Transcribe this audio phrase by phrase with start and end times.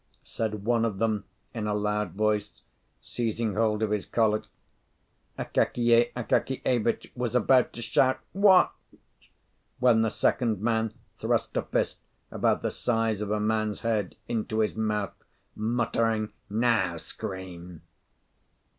[0.23, 2.63] said one of them in a loud voice,
[3.03, 4.41] seizing hold of his collar.
[5.37, 8.69] Akakiy Akakievitch was about to shout "watch,"
[9.77, 11.99] when the second man thrust a fist,
[12.31, 15.13] about the size of a man's head, into his mouth,
[15.55, 17.83] muttering, "Now scream!"